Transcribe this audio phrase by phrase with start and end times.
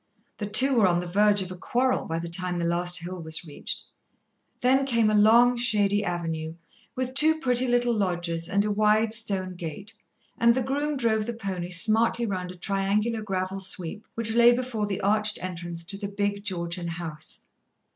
[0.39, 3.19] The two were on the verge of a quarrel by the time the last hill
[3.21, 3.83] was reached.
[4.61, 6.55] Then came a long, shady avenue,
[6.95, 9.93] with two pretty little lodges and a wide stone gate,
[10.39, 14.87] and the groom drove the pony smartly round a triangular gravel sweep which lay before
[14.87, 17.41] the arched entrance to the big Georgian house.